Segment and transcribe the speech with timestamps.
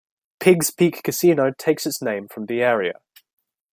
[0.39, 3.01] Piggs Peak Casino takes its name from the area.